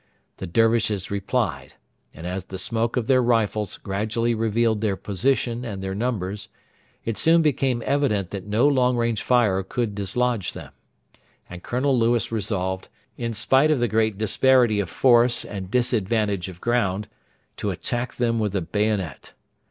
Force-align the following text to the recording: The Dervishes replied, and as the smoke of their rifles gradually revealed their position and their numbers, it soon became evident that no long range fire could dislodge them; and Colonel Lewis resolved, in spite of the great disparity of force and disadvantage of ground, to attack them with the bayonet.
The 0.37 0.47
Dervishes 0.47 1.11
replied, 1.11 1.75
and 2.11 2.25
as 2.25 2.45
the 2.45 2.57
smoke 2.57 2.97
of 2.97 3.05
their 3.05 3.21
rifles 3.21 3.77
gradually 3.77 4.33
revealed 4.33 4.81
their 4.81 4.95
position 4.97 5.63
and 5.63 5.83
their 5.83 5.93
numbers, 5.93 6.49
it 7.05 7.19
soon 7.19 7.43
became 7.43 7.83
evident 7.85 8.31
that 8.31 8.47
no 8.47 8.67
long 8.67 8.97
range 8.97 9.21
fire 9.21 9.61
could 9.61 9.93
dislodge 9.93 10.53
them; 10.53 10.71
and 11.47 11.61
Colonel 11.61 11.95
Lewis 11.95 12.31
resolved, 12.31 12.87
in 13.15 13.31
spite 13.31 13.69
of 13.69 13.79
the 13.79 13.87
great 13.87 14.17
disparity 14.17 14.79
of 14.79 14.89
force 14.89 15.45
and 15.45 15.69
disadvantage 15.69 16.49
of 16.49 16.59
ground, 16.59 17.07
to 17.57 17.69
attack 17.69 18.15
them 18.15 18.39
with 18.39 18.53
the 18.53 18.61
bayonet. 18.61 19.33